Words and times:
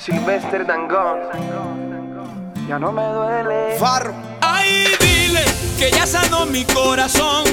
Silvestre 0.00 0.64
Dangón. 0.64 1.18
Ya 2.66 2.78
no 2.78 2.90
me 2.90 3.02
duele. 3.04 3.76
Farro. 3.78 4.14
Ay, 4.40 4.86
dile 4.98 5.44
que 5.78 5.90
ya 5.90 6.06
sanó 6.06 6.46
mi 6.46 6.64
corazón 6.64 7.44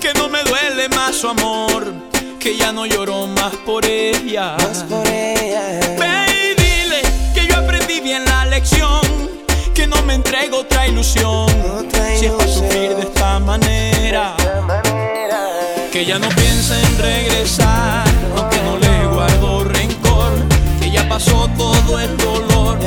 que 0.00 0.12
no 0.14 0.28
me 0.28 0.42
duele 0.42 0.88
más 0.88 1.14
su 1.14 1.28
amor. 1.28 1.92
Que 2.40 2.56
ya 2.56 2.72
no 2.72 2.84
lloro 2.84 3.28
más 3.28 3.54
por 3.64 3.84
ella. 3.84 4.56
Más 4.58 4.82
por 4.84 5.06
ella. 5.06 5.62
Ve 6.00 6.26
y 6.42 6.54
dile 6.60 7.02
que 7.32 7.46
yo 7.46 7.56
aprendí 7.56 8.00
bien 8.00 8.24
la 8.24 8.44
lección. 8.46 9.00
Que 9.72 9.86
no 9.86 10.02
me 10.02 10.14
entrego 10.14 10.58
otra 10.58 10.88
ilusión. 10.88 11.46
Si 12.18 12.26
es 12.26 12.32
para 12.32 12.48
sufrir 12.48 12.96
de 12.96 13.02
esta 13.02 13.38
manera. 13.38 14.34
De 14.36 14.42
esta 14.42 14.60
manera. 14.62 15.40
Que 15.92 16.04
ya 16.04 16.18
no 16.18 16.28
piensa 16.30 16.76
en 16.80 16.98
regresar, 16.98 18.04
aunque 18.36 18.60
no 18.62 18.78
le 18.78 19.06
guardo 19.06 19.64
pasó 21.18 21.48
todo 21.56 21.98
el 21.98 22.16
dolor. 22.16 22.78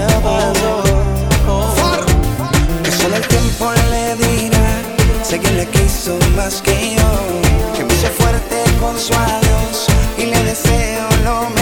Oh, 1.48 1.52
oh. 1.52 2.84
Que 2.84 2.92
solo 2.92 3.18
el 3.18 3.28
tiempo 3.28 3.72
le 3.90 4.16
dirá, 4.16 4.82
sé 5.22 5.38
que 5.38 5.52
le 5.52 5.68
quiso 5.68 6.18
más 6.38 6.62
que 6.62 6.96
yo. 6.96 7.10
Que 7.76 7.84
me 7.84 7.94
hizo 7.94 8.08
fuerte 8.08 8.64
con 8.80 8.98
su 8.98 9.14
adiós 9.14 9.88
y 10.18 10.26
le 10.28 10.44
deseo 10.44 11.10
lo 11.26 11.42
mejor. 11.50 11.61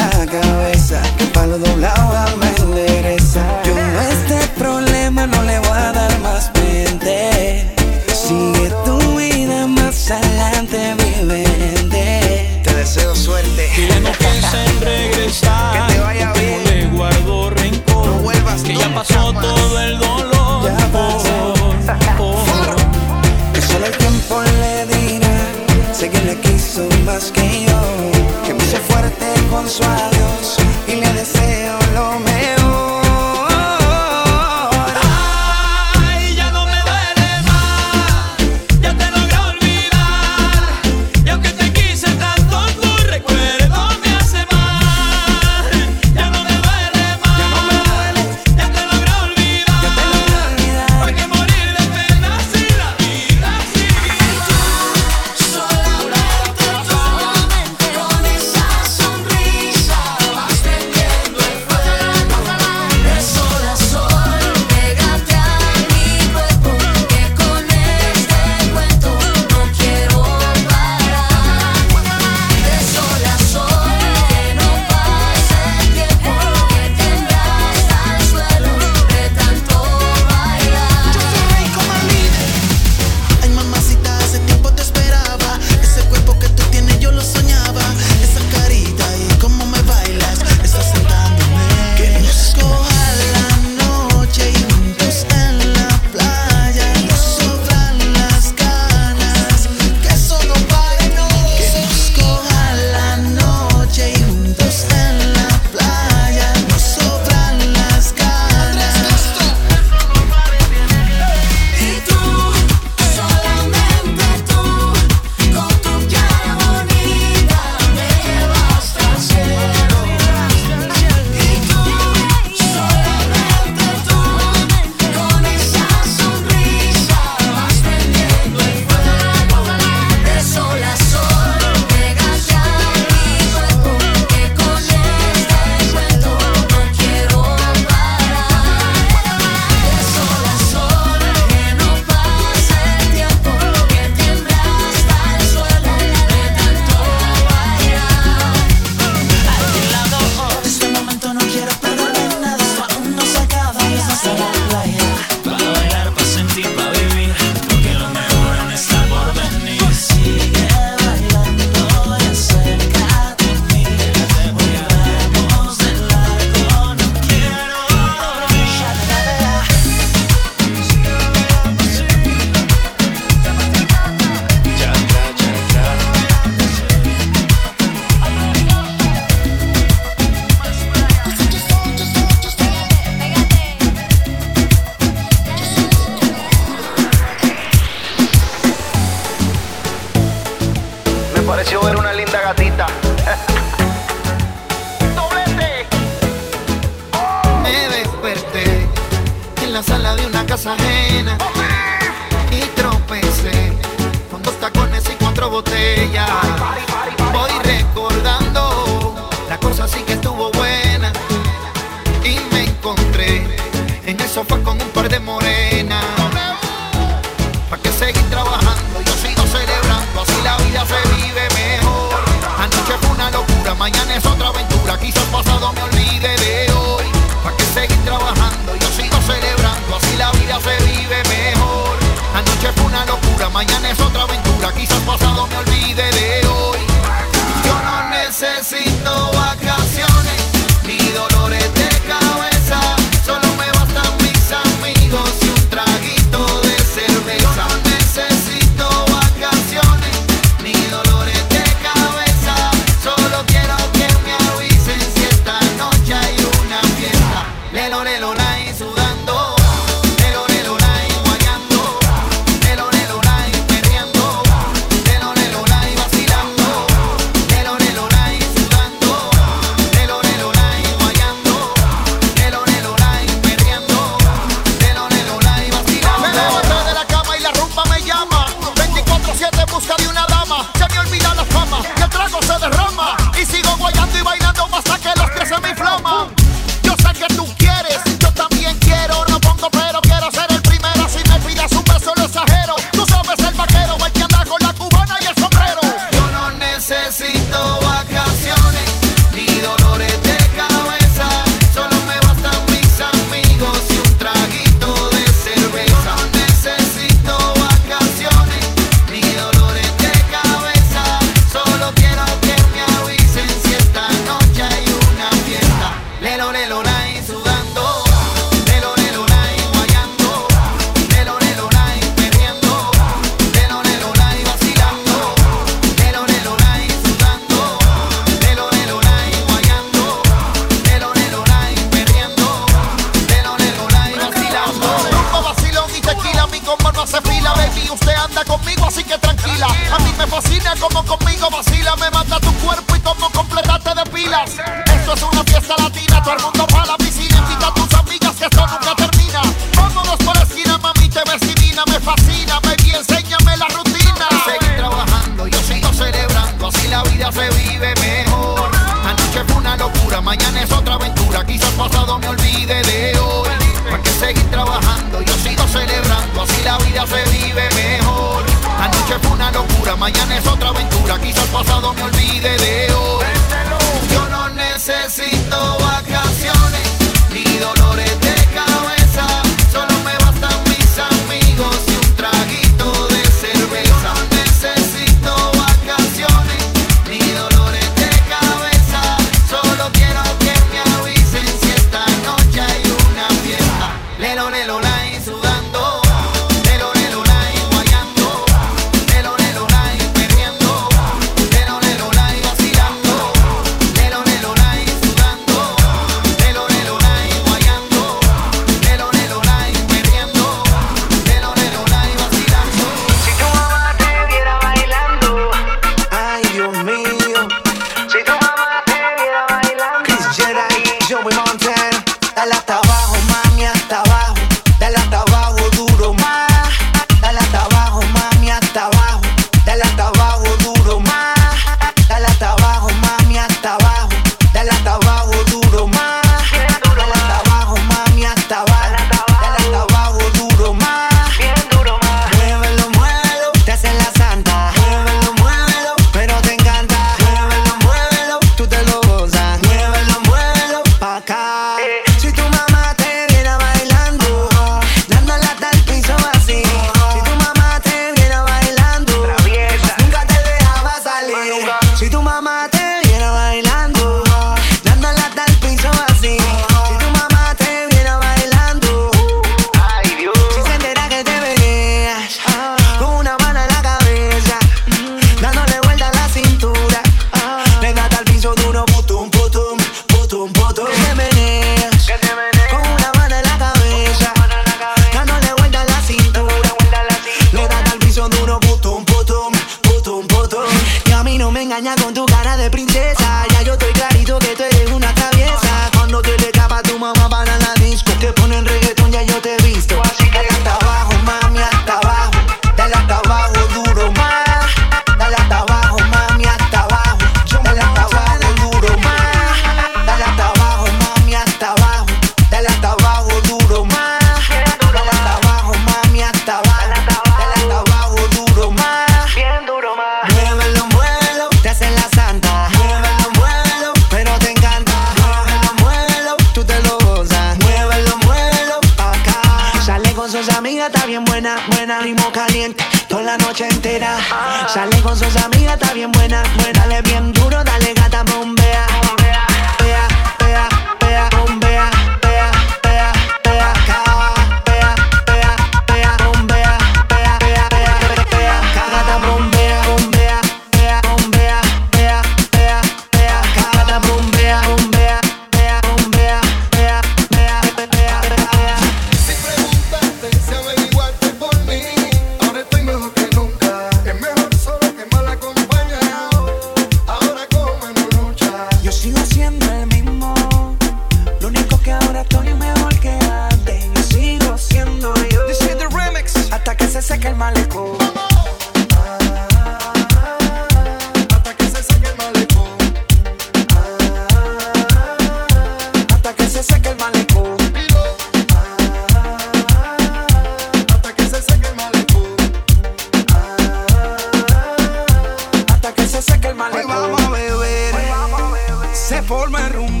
Se 599.31 599.37
forma 599.37 599.65
el 599.65 599.73
rumbo, 599.73 600.00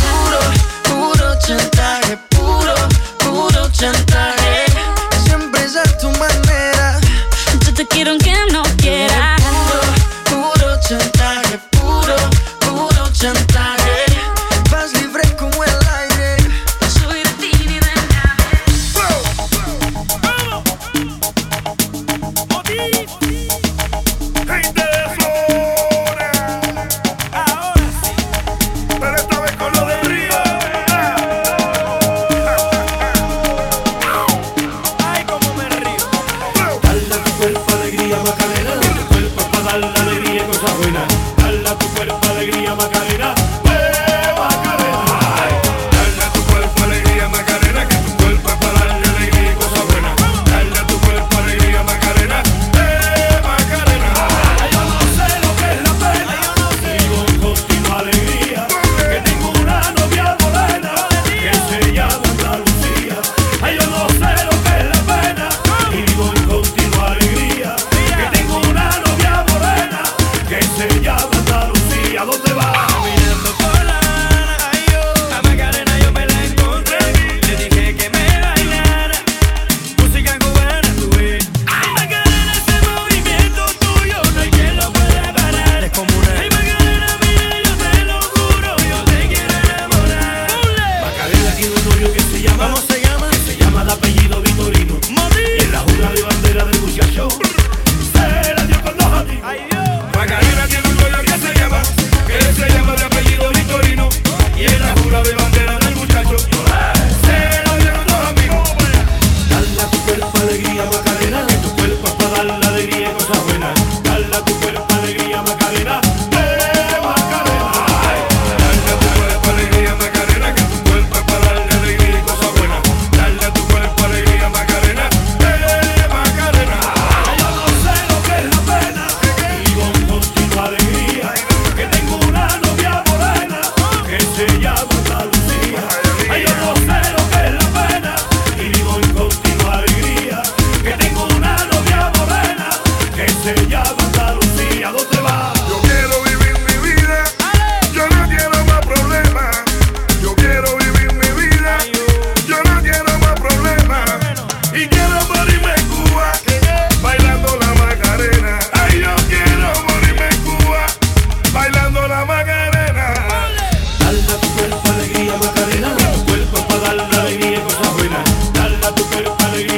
puro, 0.00 0.40
puro 0.82 1.34
chantaje, 1.46 2.18
puro, 2.30 2.74
puro 3.18 3.68
chantaje. 3.72 4.23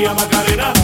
María 0.06 0.14
Macarena. 0.14 0.75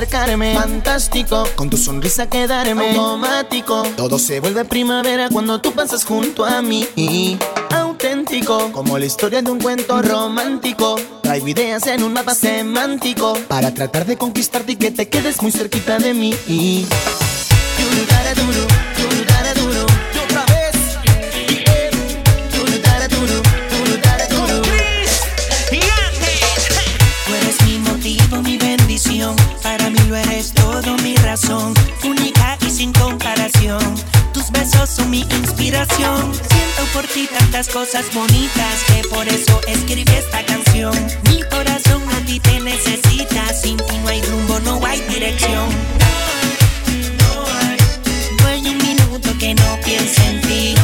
Acercarme, 0.00 0.54
fantástico, 0.54 1.46
con 1.56 1.68
tu 1.68 1.76
sonrisa 1.76 2.26
quedarme 2.26 2.90
automático. 2.90 3.82
Todo 3.96 4.18
se 4.18 4.40
vuelve 4.40 4.64
primavera 4.64 5.28
cuando 5.28 5.60
tú 5.60 5.72
pasas 5.72 6.04
junto 6.04 6.46
a 6.46 6.62
mí. 6.62 6.88
Auténtico, 7.70 8.72
como 8.72 8.96
la 8.98 9.04
historia 9.04 9.42
de 9.42 9.50
un 9.50 9.60
cuento 9.60 10.00
romántico. 10.00 10.96
Traigo 11.22 11.48
ideas 11.48 11.86
en 11.86 12.02
un 12.02 12.14
mapa 12.14 12.34
semántico 12.34 13.34
para 13.46 13.74
tratar 13.74 14.06
de 14.06 14.16
conquistarte 14.16 14.72
y 14.72 14.76
que 14.76 14.90
te 14.90 15.08
quedes 15.08 15.42
muy 15.42 15.52
cerquita 15.52 15.98
de 15.98 16.14
mí. 16.14 16.34
Turudaraduru, 17.76 18.52
turudaraduru. 18.56 18.99
Siento 36.00 36.92
por 36.94 37.06
ti 37.06 37.28
tantas 37.30 37.68
cosas 37.68 38.06
bonitas 38.14 38.84
que 38.86 39.06
por 39.08 39.28
eso 39.28 39.60
escribí 39.66 40.10
esta 40.12 40.42
canción. 40.46 40.94
Mi 41.28 41.42
corazón 41.42 42.02
a 42.08 42.24
ti 42.24 42.40
te 42.40 42.58
necesita. 42.58 43.52
Sin 43.52 43.76
ti 43.76 43.98
no 44.02 44.08
hay 44.08 44.22
rumbo, 44.22 44.58
no 44.60 44.80
hay 44.86 44.98
dirección. 45.02 45.68
No 47.18 47.44
hay, 47.60 47.76
no 48.38 48.46
hay 48.48 48.60
un 48.68 48.78
minuto 48.78 49.28
que 49.38 49.54
no 49.54 49.78
piense 49.84 50.24
en 50.26 50.40
ti. 50.40 50.74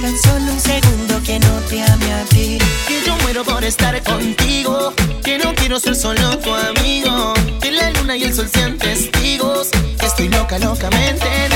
Tan 0.00 0.18
solo 0.18 0.52
un 0.52 0.60
segundo 0.60 1.20
que 1.24 1.40
no 1.40 1.60
te 1.68 1.82
ame 1.82 2.12
a 2.12 2.24
ti. 2.26 2.58
Que 2.86 3.02
yo 3.04 3.16
muero 3.22 3.42
por 3.42 3.64
estar 3.64 4.00
contigo. 4.04 4.94
Que 5.24 5.36
no 5.38 5.52
quiero 5.56 5.80
ser 5.80 5.96
solo 5.96 6.38
tu 6.38 6.54
amigo. 6.54 7.34
Que 7.60 7.72
la 7.72 7.90
luna 7.90 8.16
y 8.16 8.22
el 8.22 8.32
sol 8.32 8.48
sean 8.54 8.78
testigos. 8.78 9.70
Que 9.98 10.06
estoy 10.06 10.28
loca, 10.28 10.60
locamente 10.60 11.49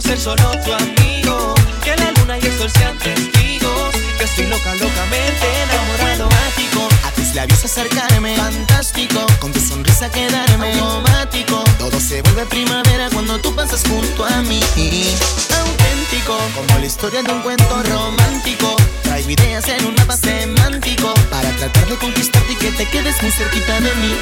ser 0.00 0.18
solo 0.18 0.50
tu 0.64 0.72
amigo. 0.72 1.54
Que 1.82 1.96
la 1.96 2.12
luna 2.12 2.38
y 2.38 2.46
el 2.46 2.58
sol 2.58 2.70
sean 2.70 2.98
testigos. 2.98 3.94
Que 4.18 4.24
estoy 4.24 4.46
loca, 4.46 4.74
locamente 4.74 5.46
enamorado. 5.64 6.28
Mágico, 6.28 6.88
a 7.06 7.10
tus 7.12 7.34
labios 7.34 7.64
acercarme. 7.64 8.36
Fantástico, 8.36 9.26
con 9.40 9.52
tu 9.52 9.60
sonrisa 9.60 10.10
quedarme. 10.10 10.72
Automático, 10.78 11.64
todo 11.78 12.00
se 12.00 12.22
vuelve 12.22 12.46
primavera 12.46 13.08
cuando 13.12 13.38
tú 13.38 13.54
pasas 13.54 13.82
junto 13.88 14.24
a 14.24 14.42
mí. 14.42 14.60
Auténtico, 15.58 16.38
como 16.54 16.78
la 16.78 16.86
historia 16.86 17.22
de 17.22 17.32
un 17.32 17.42
cuento 17.42 17.82
romántico. 17.82 18.76
Traigo 19.02 19.30
ideas 19.30 19.68
en 19.68 19.84
un 19.86 19.94
mapa 19.94 20.16
semántico 20.16 21.14
para 21.30 21.50
tratar 21.56 21.86
de 21.86 21.96
conquistarte 21.96 22.52
y 22.52 22.56
que 22.56 22.70
te 22.72 22.86
quedes 22.86 23.20
muy 23.22 23.30
cerquita 23.30 23.74
de 23.80 23.94
mí. 23.96 24.14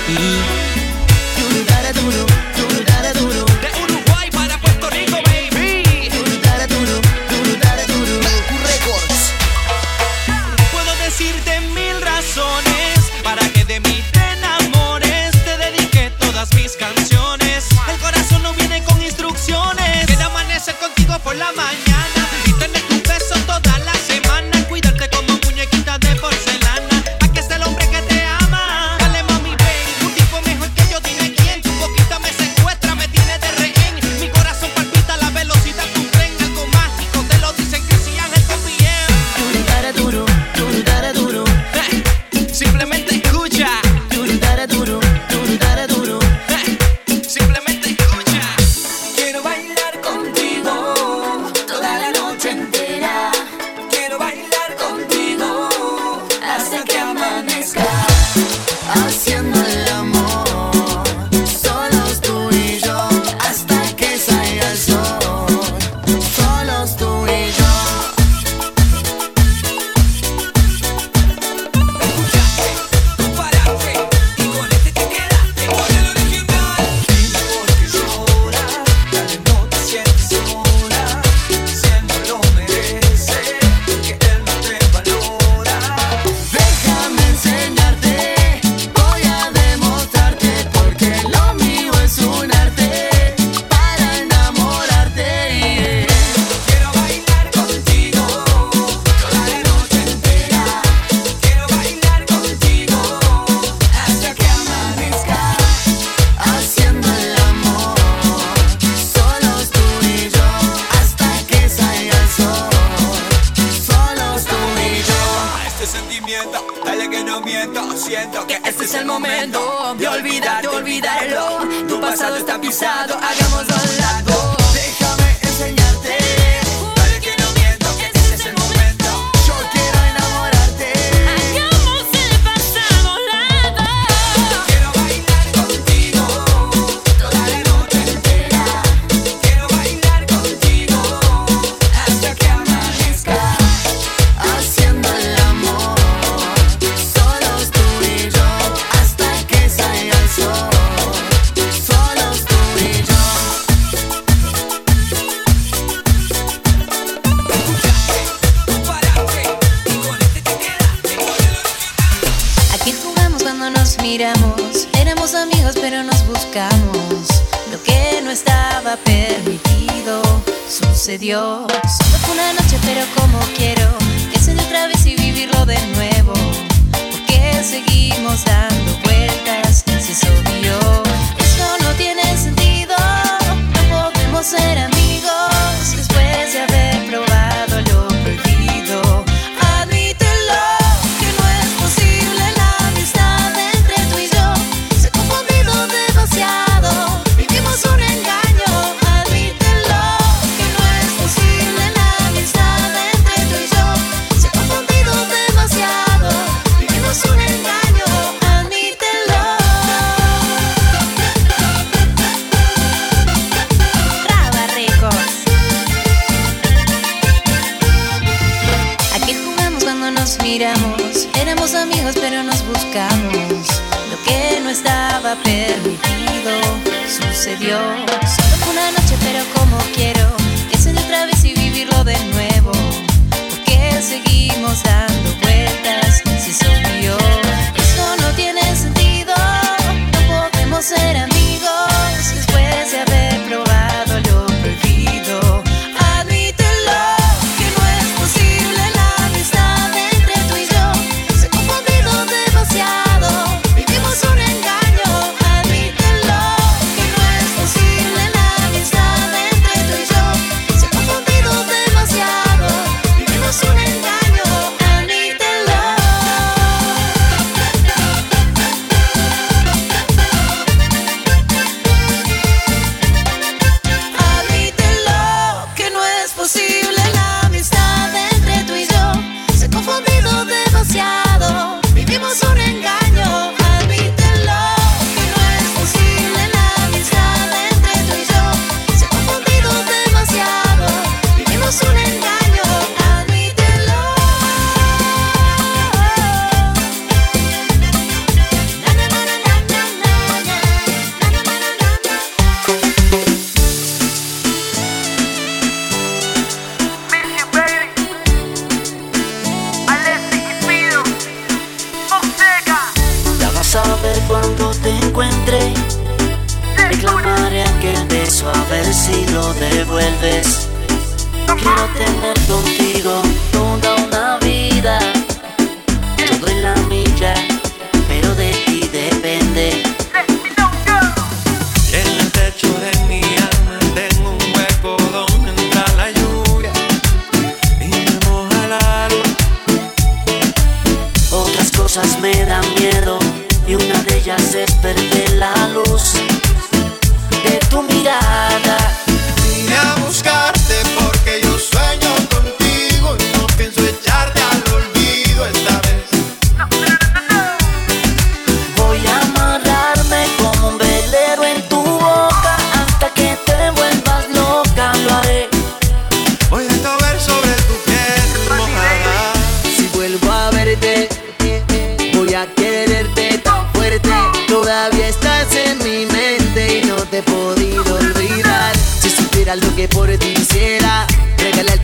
Turudaraduru, 1.36 2.26
turudaraduru. 2.56 2.88
De 3.08 3.22
Uruguay 3.22 3.67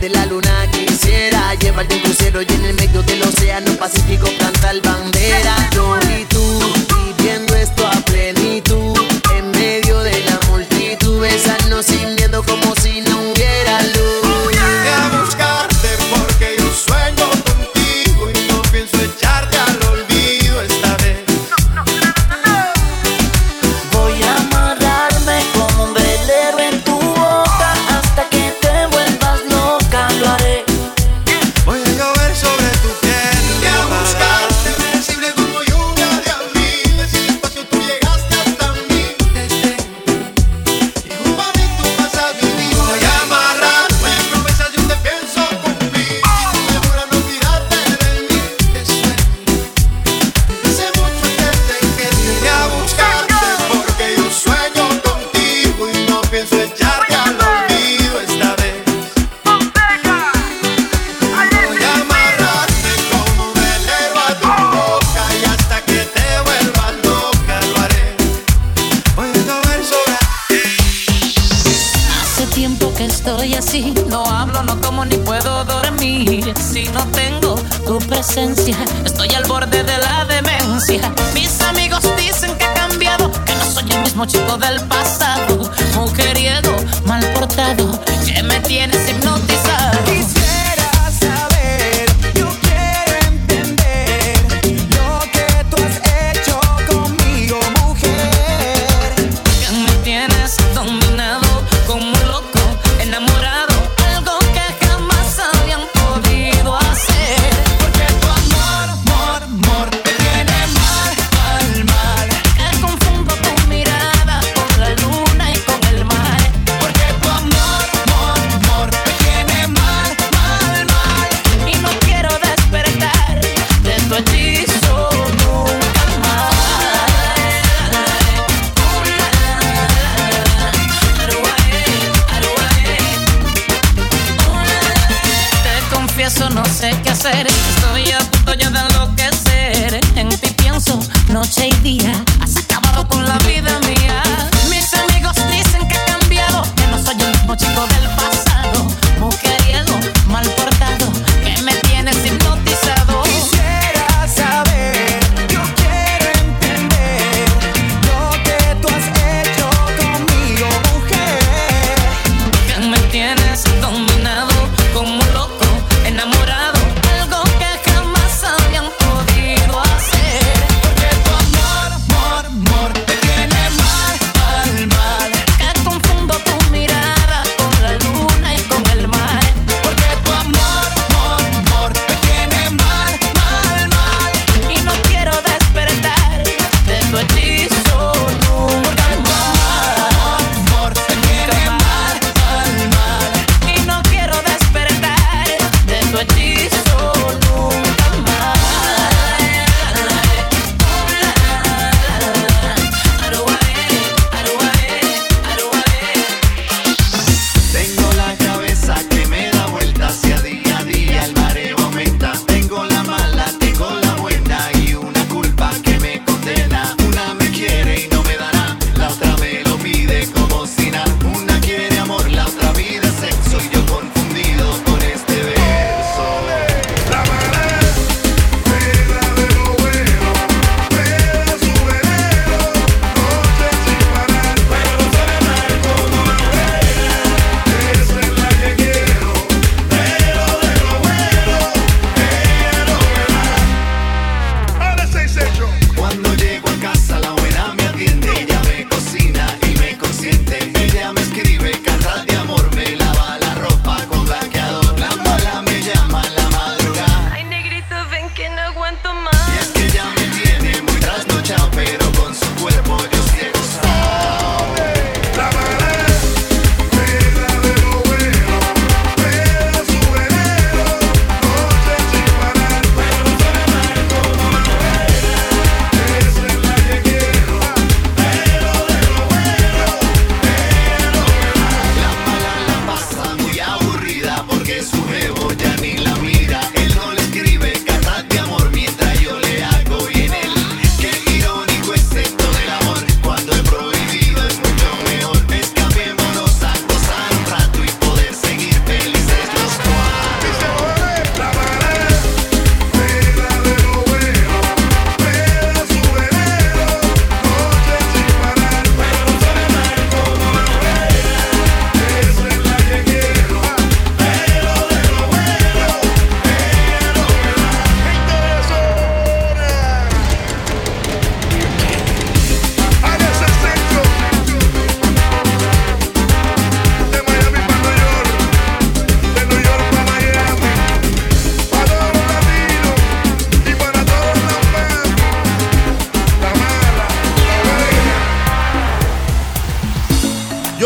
de 0.05 0.11
la 0.11 0.25
luna 0.27 0.69
quisiera 0.71 1.55
llevarte 1.55 1.95
un 1.95 2.01
crucero 2.01 2.39
y 2.39 2.45
en 2.45 2.65
el 2.65 2.75
medio 2.75 3.01
del 3.01 3.23
océano 3.23 3.71
Pacífico 3.73 4.27
plantar 4.37 4.79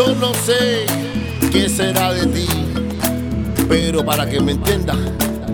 Yo 0.00 0.14
no 0.14 0.32
sé 0.32 0.86
qué 1.52 1.68
será 1.68 2.14
de 2.14 2.24
ti, 2.28 2.46
pero 3.68 4.02
para 4.02 4.26
que 4.26 4.40
me 4.40 4.52
entiendas, 4.52 4.96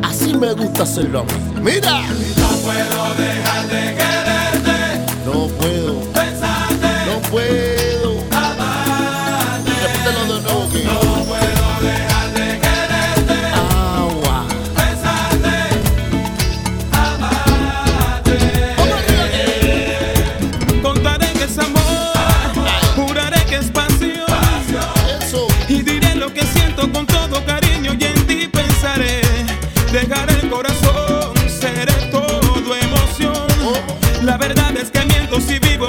así 0.05 0.35
me 0.35 0.53
gusta 0.53 0.85
hacerlo. 0.85 1.25
Mira, 1.61 2.03
no 2.39 2.49
puedo 2.63 3.15
dejar 3.17 3.67
de 3.67 3.97
quererte. 3.97 5.15
No 5.25 5.49
puedo 5.49 6.01
pensarte. 6.13 6.87
No 7.07 7.21
puedo 7.29 8.21
amarte. 8.31 9.73
No 10.45 11.25
puedo 11.25 11.81
dejar 11.81 12.16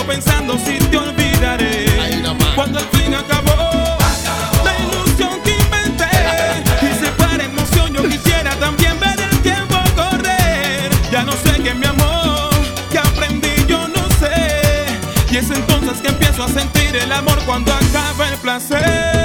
pensando 0.07 0.57
si 0.57 0.77
te 0.79 0.97
olvidaré. 0.97 1.85
Cuando 2.55 2.79
el 2.79 2.85
fin 2.85 3.13
acabó, 3.13 3.97
la 4.63 4.73
ilusión 4.79 5.41
que 5.43 5.51
inventé. 5.51 6.09
y 6.81 7.05
se 7.05 7.11
para 7.11 7.43
emoción, 7.43 7.93
yo 7.93 8.03
quisiera 8.03 8.55
también 8.55 8.97
ver 8.99 9.19
el 9.19 9.37
tiempo 9.41 9.75
correr. 9.95 10.89
Ya 11.11 11.23
no 11.23 11.33
sé 11.33 11.61
qué 11.61 11.73
mi 11.73 11.85
amor, 11.85 12.49
que 12.89 12.97
aprendí, 12.97 13.65
yo 13.67 13.87
no 13.89 14.07
sé. 14.19 14.85
Y 15.29 15.37
es 15.37 15.51
entonces 15.51 16.01
que 16.01 16.07
empiezo 16.07 16.45
a 16.45 16.47
sentir 16.47 16.95
el 16.95 17.11
amor 17.11 17.37
cuando 17.45 17.73
acaba 17.73 18.29
el 18.29 18.37
placer. 18.37 19.16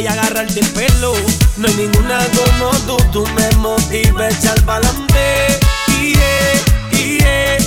y 0.00 0.06
agarrarte 0.06 0.60
el 0.60 0.66
pelo. 0.68 1.14
No 1.56 1.68
hay 1.68 1.74
ninguna 1.74 2.18
como 2.34 2.70
tú, 2.86 2.96
tú 3.12 3.26
me 3.34 3.56
motivas 3.58 4.34
a 4.34 4.38
echar 4.38 4.64
balante. 4.64 5.58
Yeah, 6.00 7.18
yeah. 7.18 7.58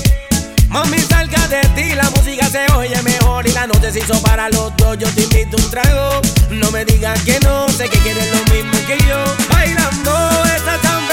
Mami, 0.69 0.99
salga 0.99 1.47
de 1.47 1.61
ti, 1.75 1.95
la 1.95 2.09
música 2.11 2.49
se 2.49 2.65
oye 2.73 3.01
mejor 3.03 3.47
y 3.47 3.51
la 3.51 3.67
noche 3.67 3.91
se 3.91 3.99
hizo 3.99 4.21
para 4.21 4.49
los 4.49 4.75
dos. 4.78 4.97
Yo 4.97 5.07
te 5.09 5.23
invito 5.23 5.57
un 5.57 5.69
trago, 5.69 6.21
no 6.51 6.69
me 6.71 6.84
digas 6.86 7.21
que 7.23 7.39
no, 7.39 7.69
sé 7.69 7.89
que 7.89 7.97
quieres 7.99 8.28
lo 8.32 8.53
mismo 8.53 8.78
que 8.86 8.97
yo. 9.07 9.23
Bailando, 9.49 10.43
está 10.55 10.78
tan 10.82 11.07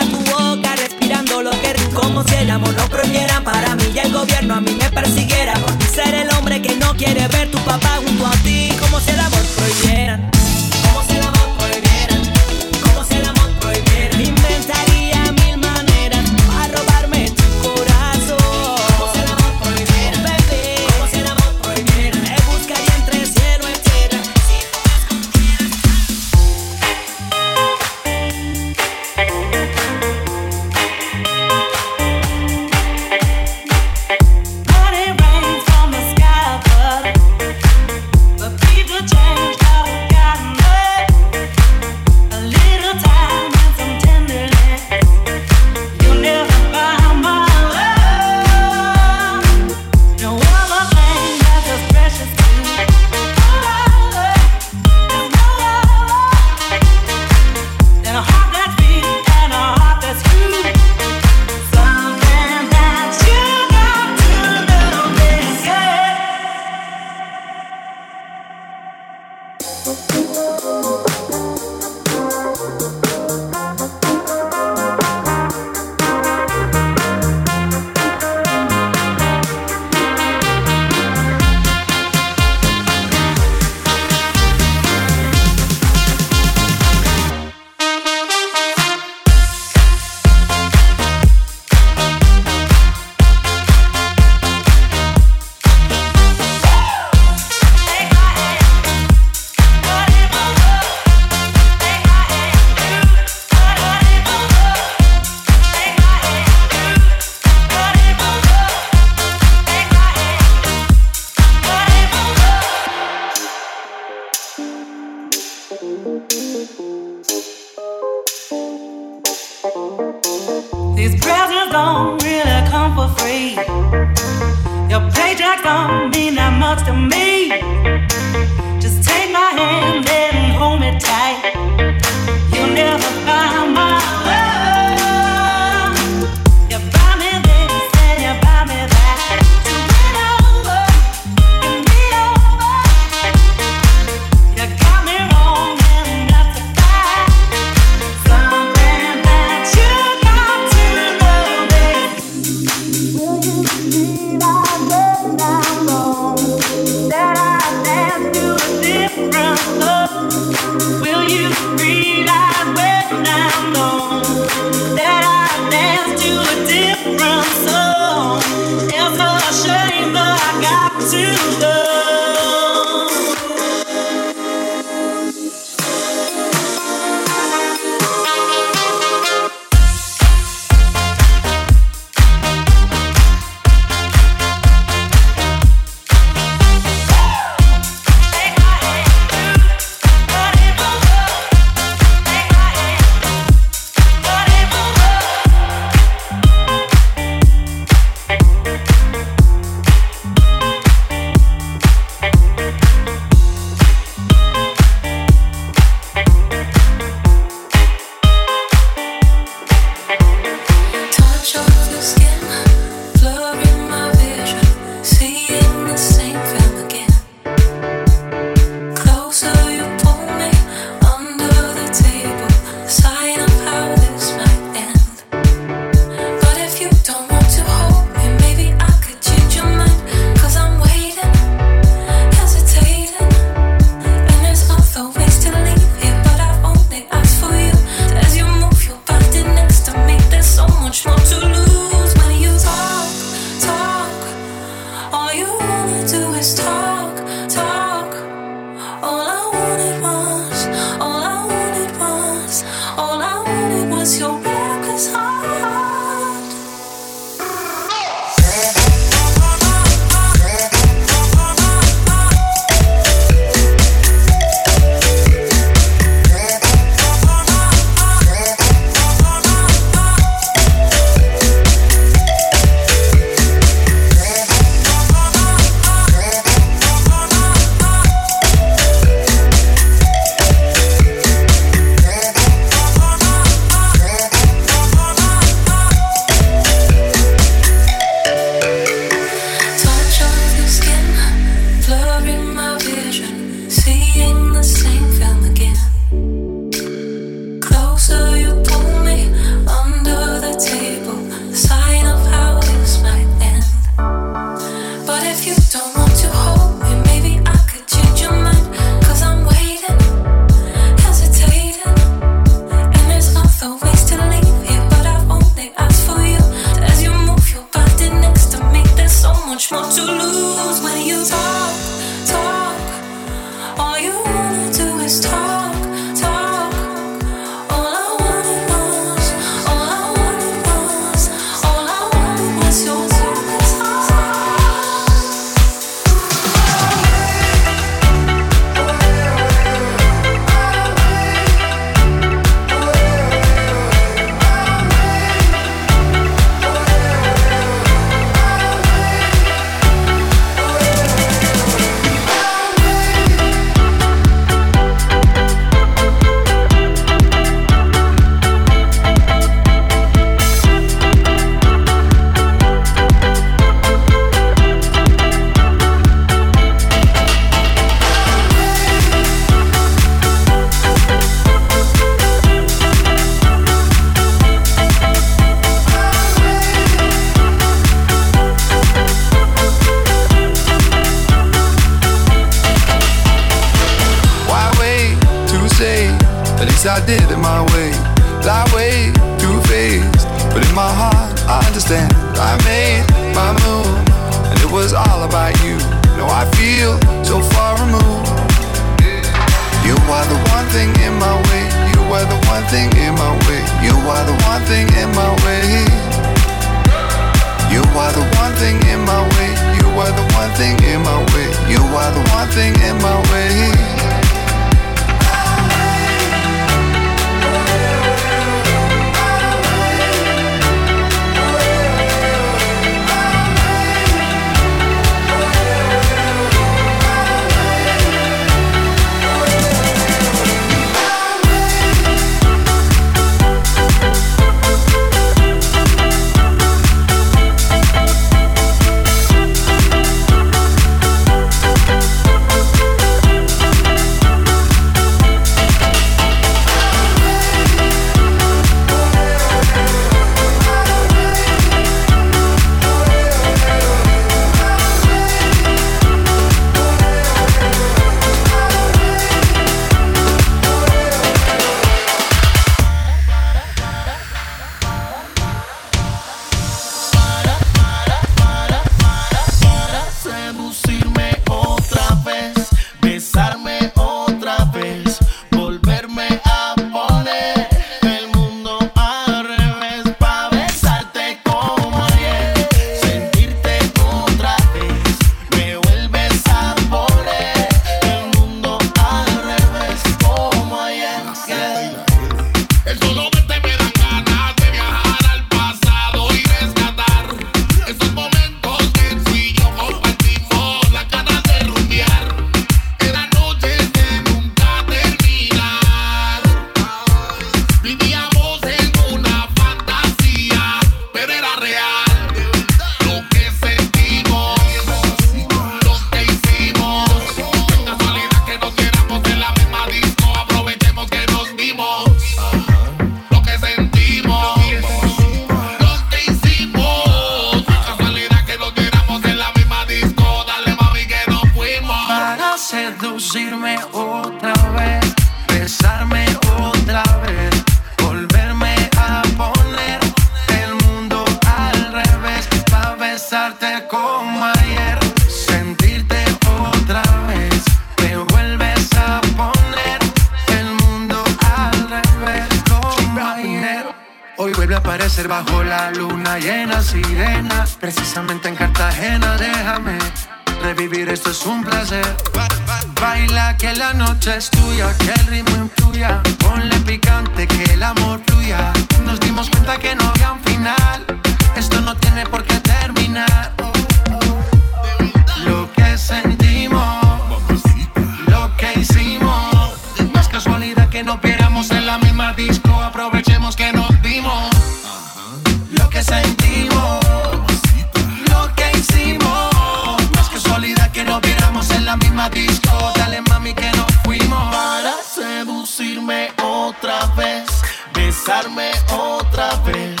besarme 598.23 598.69
otra 598.93 599.55
vez, 599.65 600.00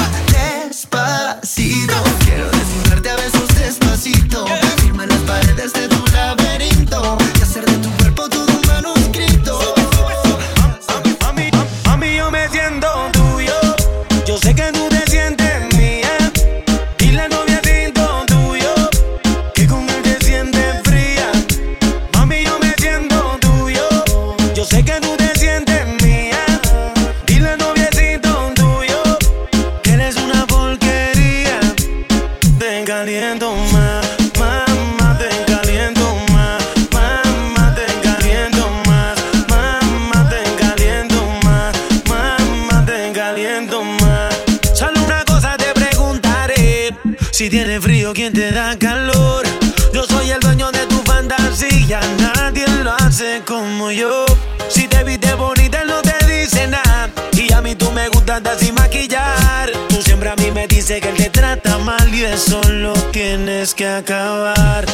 tratas 58.39 58.71
maquillar. 58.71 59.69
Tú 59.89 60.01
siempre 60.01 60.29
a 60.29 60.35
mí 60.37 60.51
me 60.51 60.65
dices 60.65 61.01
que 61.01 61.09
él 61.09 61.17
te 61.17 61.29
trata 61.29 61.77
mal 61.79 62.13
y 62.13 62.23
eso 62.23 62.61
lo 62.69 62.93
tienes 63.11 63.73
que 63.73 63.85
acabar. 63.85 64.85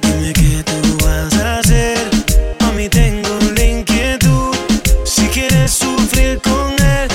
Dime 0.00 0.32
qué 0.32 0.64
tú 0.64 0.98
vas 1.04 1.32
a 1.34 1.58
hacer. 1.60 1.98
A 2.58 2.72
mí 2.72 2.88
tengo 2.88 3.38
la 3.54 3.64
inquietud. 3.64 4.52
Si 5.04 5.28
quieres 5.28 5.70
sufrir 5.70 6.40
con 6.40 6.72
él, 6.72 7.08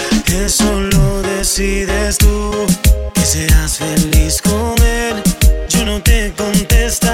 eso 0.45 0.79
lo 0.79 1.21
decides 1.23 2.17
tú. 2.17 2.65
Que 3.13 3.21
serás 3.21 3.77
feliz 3.77 4.41
con 4.41 4.75
él. 4.81 5.21
Yo 5.67 5.85
no 5.85 6.01
te 6.01 6.31
contesto. 6.37 7.06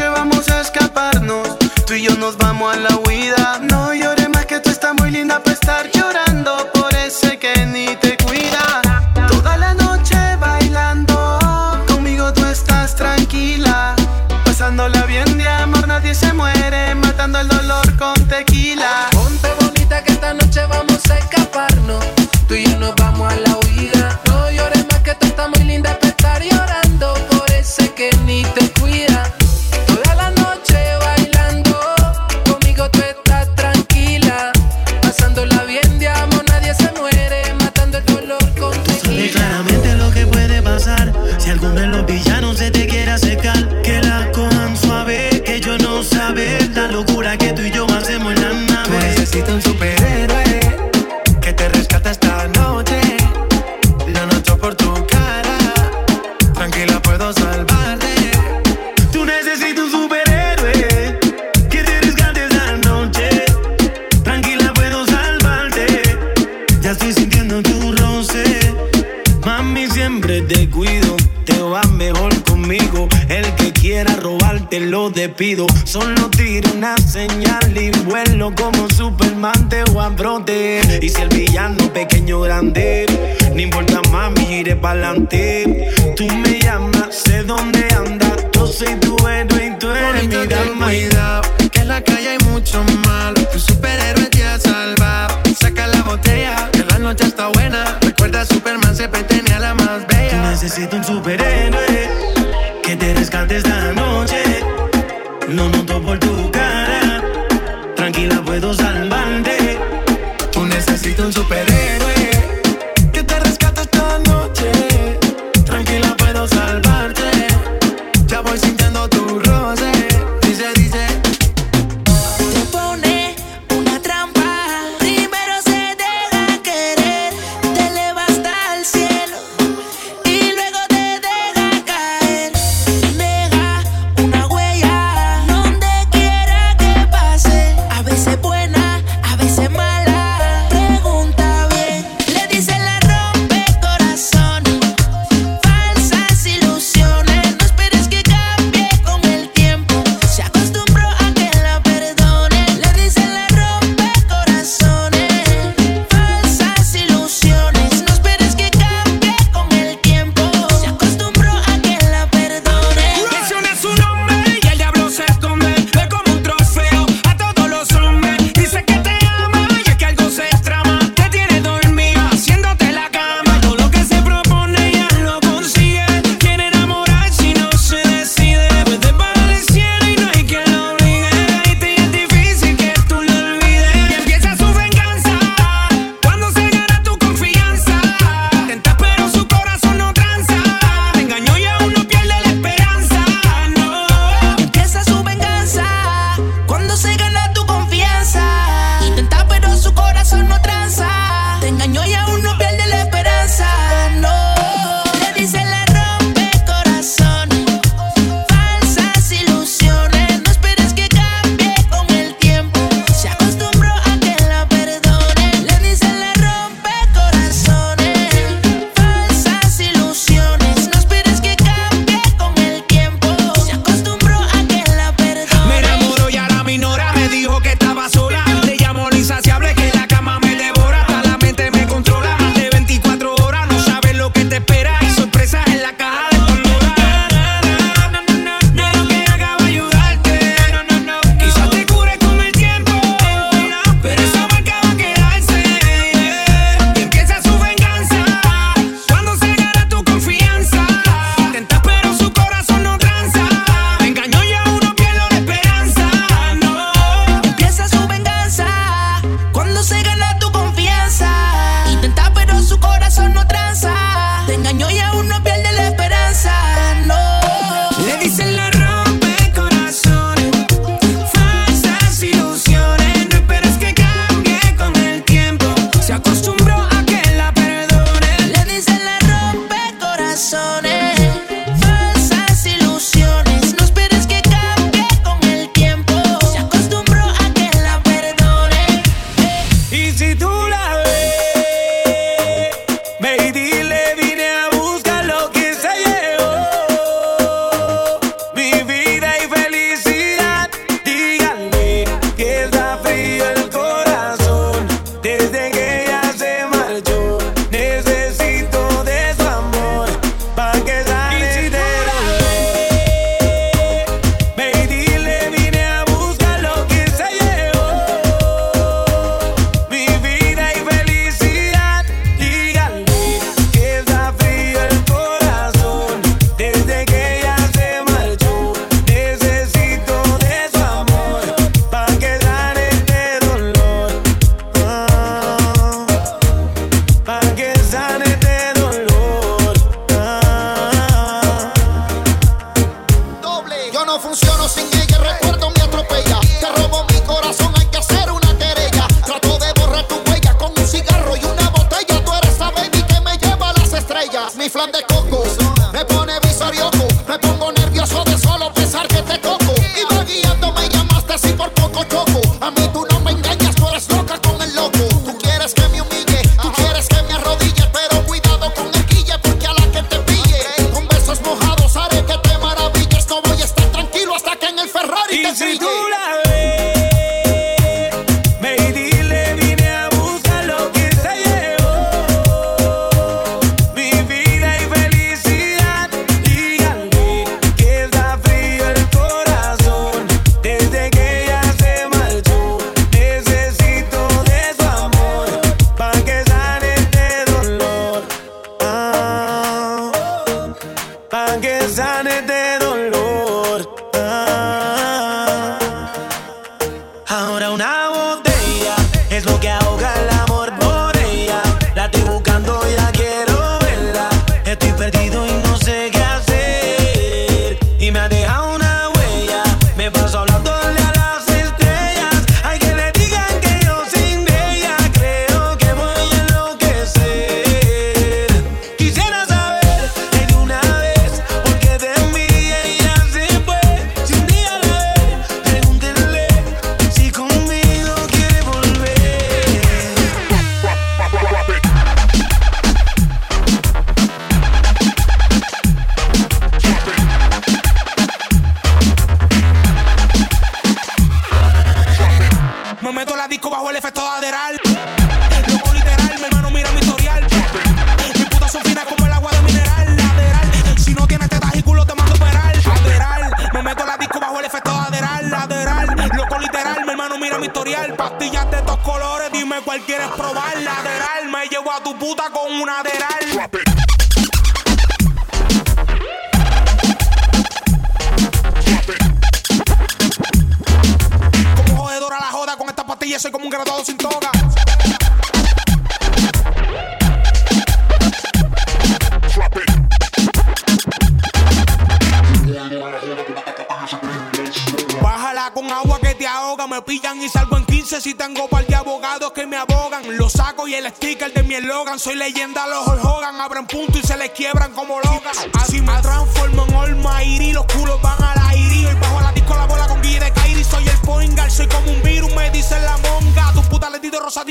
noche 0.00 0.08
vamos 0.08 0.48
a 0.48 0.60
escaparnos. 0.60 1.58
Tú 1.86 1.94
y 1.94 2.02
yo 2.02 2.16
nos 2.16 2.36
vamos 2.38 2.74
a 2.74 2.78
la 2.78 2.96
huida. 2.96 3.60
No 3.62 3.92
llores 3.92 4.28
más 4.30 4.46
que 4.46 4.58
tú 4.60 4.70
estás 4.70 4.94
muy 4.94 5.10
linda 5.10 5.40
para 5.42 5.52
estar 5.54 5.90
llorando 5.92 6.52
por 6.72 6.94
ese 6.94 7.38
que 7.38 7.66
ni 7.66 7.96
te 7.96 8.16
cuida. 8.16 8.80
Toda 9.28 9.56
la 9.58 9.74
noche 9.74 10.16
bailando, 10.38 11.16
conmigo 11.86 12.32
tú 12.32 12.44
estás 12.46 12.94
tranquila. 12.94 13.94
Pasándola 14.44 15.04
bien 15.04 15.36
de 15.36 15.48
amor, 15.48 15.86
nadie 15.86 16.14
se 16.14 16.32
muere. 16.32 16.89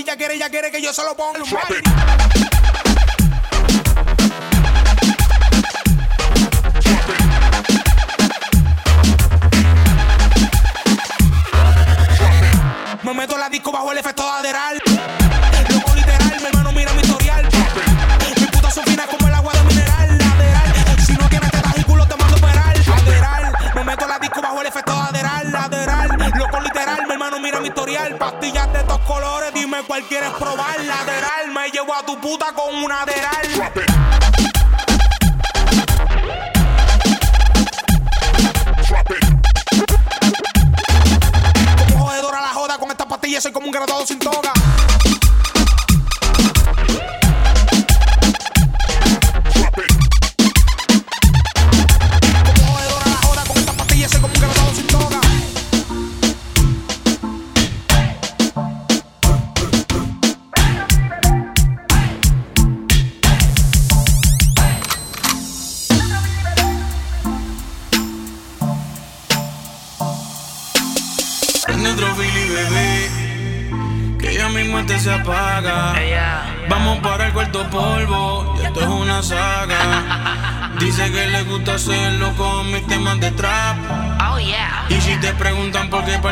ya 0.03 0.15
quiere, 0.15 0.37
ya 0.37 0.49
quiere 0.49 0.71
que 0.71 0.81
yo 0.81 0.93
se 0.93 1.03
lo 1.03 1.15
ponga. 1.15 1.39
tu 32.09 32.17
puta 32.21 32.47
con 32.55 32.83
una 32.83 33.05
deral. 33.05 34.28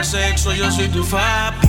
sexo, 0.07 0.53
yo 0.53 0.71
soy 0.71 0.87
tu 0.87 1.03
fan. 1.03 1.66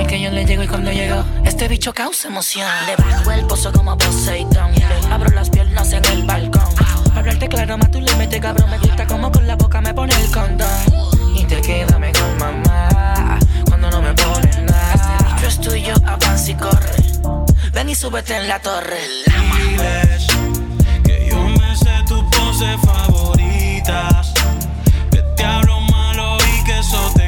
sabe 0.00 0.06
que 0.06 0.20
yo 0.20 0.30
le 0.30 0.44
llego 0.44 0.62
y 0.62 0.68
cuando 0.68 0.92
llego, 0.92 1.24
este 1.44 1.68
bicho 1.68 1.92
causa 1.92 2.28
emoción. 2.28 2.66
debajo 2.86 3.30
el 3.32 3.46
pozo 3.46 3.72
como 3.72 3.96
Poseidón. 3.98 4.72
Abro 5.10 5.30
las 5.30 5.50
piernas 5.50 5.92
en 5.92 6.04
el 6.06 6.24
balcón. 6.24 6.74
Para 7.08 7.20
hablarte 7.20 7.48
claro, 7.48 7.76
más 7.78 7.90
tú 7.90 8.00
le 8.00 8.14
metes 8.16 8.40
cabrón. 8.40 8.70
Me 8.70 8.78
gusta 8.78 9.06
como 9.06 9.30
con 9.30 9.46
la 9.46 9.56
boca 9.56 9.80
me 9.80 9.92
pone 9.92 10.14
el 10.14 10.30
condón. 10.30 11.36
Y 11.36 11.44
te 11.44 11.60
quédame 11.60 12.12
con 12.12 12.38
mamá 12.38 13.38
cuando 13.68 13.90
no 13.90 14.00
me 14.02 14.14
pones 14.14 14.58
nada. 14.62 14.94
Este 14.94 15.34
bicho 15.34 15.46
es 15.48 15.60
tuyo, 15.60 15.94
avanza 16.06 16.50
y 16.50 16.54
corre. 16.54 17.70
Ven 17.72 17.88
y 17.88 17.94
súbete 17.94 18.36
en 18.36 18.48
la 18.48 18.58
torre. 18.60 19.00
Diles 19.26 20.26
que 21.04 21.28
yo 21.30 21.48
me 21.48 21.76
sé 21.76 21.92
tus 22.06 22.22
poses 22.24 22.80
favoritas. 22.82 24.32
Que 25.10 25.22
te 25.36 25.44
hablo 25.44 25.80
malo 25.80 26.38
y 26.38 26.64
que 26.64 26.78
eso 26.78 27.12
te 27.16 27.26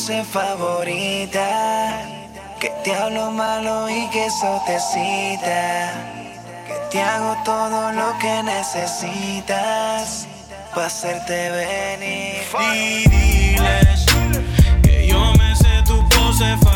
pose 0.00 0.24
favorita. 0.24 2.06
Que 2.58 2.70
te 2.84 2.94
hablo 2.94 3.30
malo 3.30 3.88
y 3.90 4.08
que 4.10 4.26
eso 4.26 4.62
te 4.66 4.78
cita. 4.80 5.92
Que 6.66 6.74
te 6.90 7.02
hago 7.02 7.36
todo 7.44 7.92
lo 7.92 8.18
que 8.18 8.42
necesitas. 8.42 10.26
Pa' 10.74 10.86
hacerte 10.86 11.50
venir. 11.50 12.42
Y 12.72 13.08
diles 13.08 14.06
que 14.82 15.06
yo 15.06 15.32
me 15.34 15.54
sé 15.56 15.82
tus 15.84 16.02
poses 16.14 16.58
favoritas. 16.60 16.69